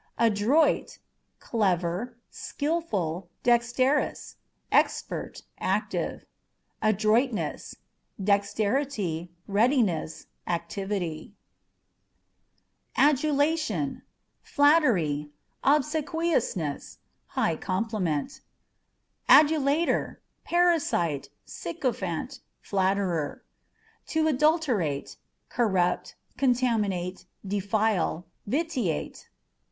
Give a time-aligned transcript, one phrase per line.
[0.17, 0.99] Adroit â€"
[1.39, 4.37] clever, skilful, dexterous,
[4.71, 6.25] expert, active.
[6.81, 7.75] Adroitness
[8.19, 11.35] â€" dexterity, readiness, activity.
[12.97, 13.59] ADUâ€" AFfc.
[13.59, 14.01] 7 Adulationâ€"
[14.41, 15.29] flattery,
[15.63, 16.97] obsequiousness,
[17.27, 18.41] high compliment.
[19.29, 23.43] Adulator â€" parasite, sycophant, flatterer.
[24.07, 25.17] 2b Adulterateâ€"
[25.49, 29.29] corrupt, contaminate, defile, vitiate.